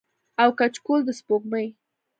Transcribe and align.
او 0.41 0.49
کچکول 0.59 0.99
د 1.05 1.09
سپوږمۍ 1.19 1.67